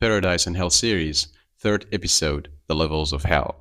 [0.00, 1.26] Paradise and Hell series,
[1.58, 3.56] third episode The Levels of Hell.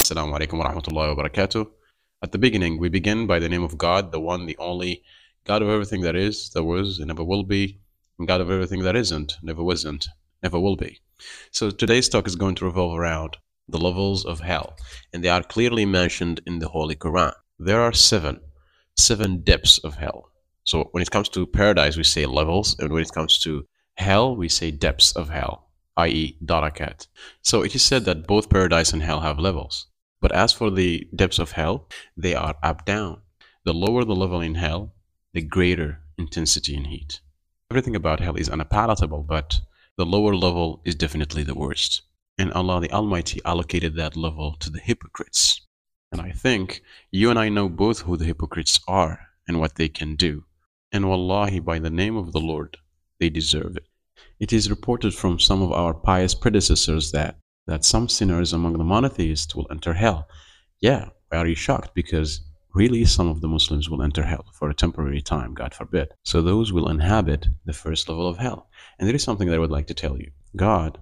[0.00, 1.68] Assalamu alaikum wa rahmatullahi wa barakatuh.
[2.20, 5.04] At the beginning, we begin by the name of God, the one, the only,
[5.44, 7.78] God of everything that is, that was, and never will be,
[8.18, 10.08] and God of everything that isn't, never wasn't,
[10.42, 11.00] never will be.
[11.50, 13.36] So today's talk is going to revolve around
[13.68, 14.76] the levels of hell,
[15.12, 17.32] and they are clearly mentioned in the Holy Quran.
[17.58, 18.40] There are seven,
[18.96, 20.30] seven depths of hell.
[20.64, 23.66] So when it comes to paradise, we say levels, and when it comes to
[23.96, 27.08] hell, we say depths of hell, i.e., darakat.
[27.42, 29.86] So it is said that both paradise and hell have levels.
[30.20, 33.22] But as for the depths of hell, they are up down.
[33.64, 34.94] The lower the level in hell,
[35.32, 37.20] the greater intensity in heat.
[37.70, 39.60] Everything about hell is unpalatable, but
[39.98, 42.02] the lower level is definitely the worst.
[42.38, 45.60] And Allah the Almighty allocated that level to the hypocrites.
[46.12, 49.88] And I think you and I know both who the hypocrites are and what they
[49.88, 50.44] can do.
[50.92, 52.76] And wallahi, by the name of the Lord,
[53.18, 53.88] they deserve it.
[54.38, 58.84] It is reported from some of our pious predecessors that that some sinners among the
[58.84, 60.28] monotheists will enter hell.
[60.80, 61.92] Yeah, why are you shocked?
[61.92, 62.40] Because
[62.78, 66.14] really some of the Muslims will enter hell for a temporary time, God forbid.
[66.22, 68.70] So those will inhabit the first level of hell.
[68.98, 70.30] And there is something that I would like to tell you.
[70.54, 70.96] God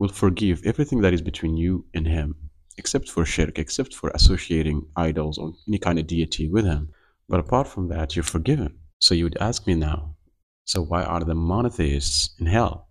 [0.00, 2.34] will forgive everything that is between you and Him,
[2.78, 6.88] except for shirk, except for associating idols or any kind of deity with Him.
[7.28, 8.76] But apart from that, you're forgiven.
[9.00, 10.16] So you would ask me now,
[10.64, 12.88] so why are the monotheists in hell?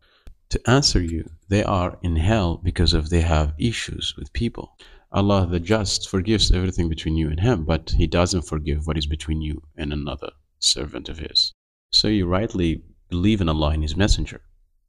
[0.51, 4.77] To answer you, they are in hell because of they have issues with people.
[5.11, 9.07] Allah the Just forgives everything between you and Him, but He doesn't forgive what is
[9.07, 10.29] between you and another
[10.59, 11.51] servant of His.
[11.91, 14.41] So you rightly believe in Allah and His Messenger.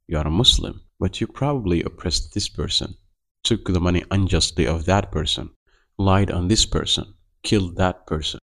[0.07, 2.97] You are a Muslim, but you probably oppressed this person,
[3.43, 5.49] took the money unjustly of that person,
[5.97, 8.39] lied on this person, killed that person,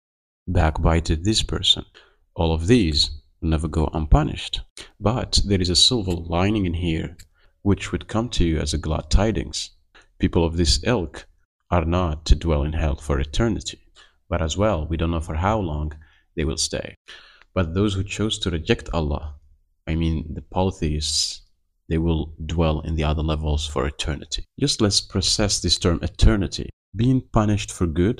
[0.48, 1.86] backbited this person.
[2.34, 4.62] All of these never go unpunished.
[5.00, 7.18] But there is a silver lining in here,
[7.62, 9.70] which would come to you as a glad tidings.
[10.18, 11.27] People of this ilk
[11.70, 13.80] are not to dwell in hell for eternity,
[14.30, 15.94] but as well, we don't know for how long
[16.36, 16.96] they will stay.
[17.54, 19.36] But those who chose to reject Allah,
[19.88, 21.42] I mean the polytheists,
[21.90, 24.46] they will dwell in the other levels for eternity.
[24.60, 26.70] Just let's process this term eternity.
[26.96, 28.20] Being punished for good,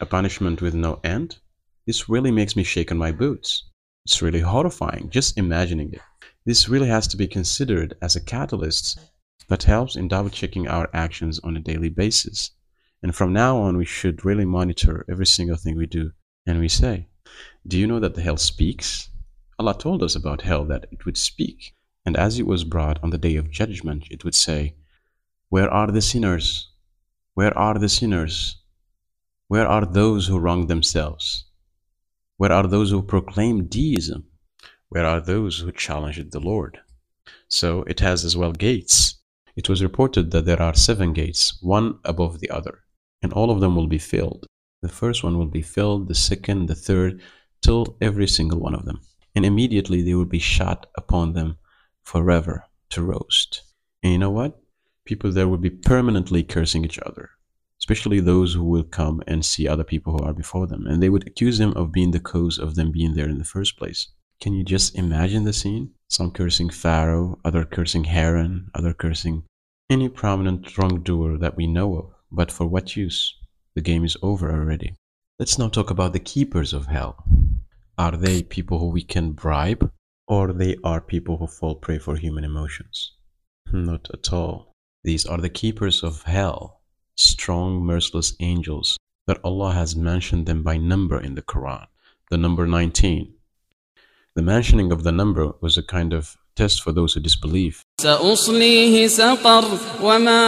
[0.00, 1.38] a punishment with no end,
[1.86, 3.70] this really makes me shake on my boots.
[4.04, 6.00] It's really horrifying just imagining it.
[6.46, 8.98] This really has to be considered as a catalyst
[9.48, 12.50] that helps in double checking our actions on a daily basis.
[13.04, 16.12] And from now on, we should really monitor every single thing we do
[16.46, 17.06] and we say.
[17.66, 19.10] Do you know that the hell speaks?
[19.58, 21.74] Allah told us about hell that it would speak.
[22.06, 24.76] And as it was brought on the day of judgment, it would say,
[25.50, 26.70] Where are the sinners?
[27.34, 28.56] Where are the sinners?
[29.48, 31.44] Where are those who wrong themselves?
[32.38, 34.24] Where are those who proclaim deism?
[34.88, 36.80] Where are those who challenged the Lord?
[37.48, 39.16] So it has as well gates.
[39.56, 42.83] It was reported that there are seven gates, one above the other,
[43.24, 44.46] and all of them will be filled.
[44.82, 47.20] The first one will be filled, the second, the third,
[47.60, 49.00] till every single one of them.
[49.34, 51.56] And immediately they will be shot upon them
[52.04, 53.62] forever to roast.
[54.04, 54.60] And you know what?
[55.04, 57.30] People there will be permanently cursing each other
[57.84, 61.10] especially those who will come and see other people who are before them, and they
[61.10, 64.08] would accuse them of being the cause of them being there in the first place.
[64.40, 65.90] Can you just imagine the scene?
[66.08, 69.44] Some cursing Pharaoh, other cursing Haman, other cursing
[69.90, 72.13] any prominent wrongdoer that we know of.
[72.30, 73.34] But for what use?
[73.74, 74.94] The game is over already.
[75.38, 77.24] Let's now talk about the keepers of hell.
[77.98, 79.90] Are they people who we can bribe,
[80.26, 83.12] or they are people who fall prey for human emotions?
[83.72, 84.72] Not at all.
[85.02, 86.80] These are the keepers of hell
[87.16, 91.86] strong, merciless angels that Allah has mentioned them by number in the Quran,
[92.30, 93.34] the number 19.
[94.34, 97.81] The mentioning of the number was a kind of test for those who disbelieve.
[98.01, 99.65] سأصليه سقر
[100.01, 100.39] وما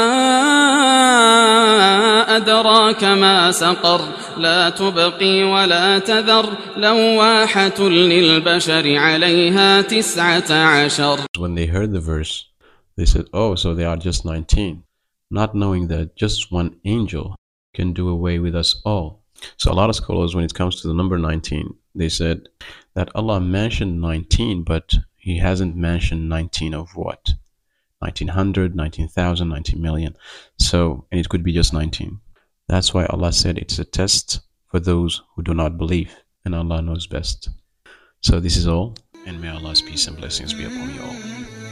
[2.38, 4.02] أدراك ما سقر
[4.38, 12.46] لا تبقي ولا تذر لواحة للبشر عليها تسعة عشر When they heard the verse,
[12.98, 14.84] they said, oh, so they are just 19
[15.32, 17.36] not knowing that just one angel
[17.74, 19.24] can do away with us all.
[19.58, 22.50] So a lot of scholars, when it comes to the number 19, they said
[22.94, 24.94] that Allah mentioned 19, but
[25.27, 27.35] he hasn't mentioned 19 of what?
[27.99, 30.17] 1900, 19,000, 19 million.
[30.57, 32.21] So, and it could be just 19.
[32.69, 34.39] That's why Allah said it's a test
[34.69, 36.15] for those who do not believe,
[36.45, 37.49] and Allah knows best.
[38.21, 38.95] So this is all,
[39.27, 41.66] and may Allah's peace and blessings be upon you all.